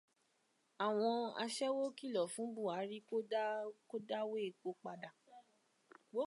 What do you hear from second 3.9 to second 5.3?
dá'wó epo padà.